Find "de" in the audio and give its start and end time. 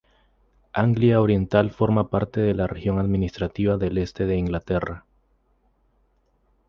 2.41-2.55, 4.25-4.35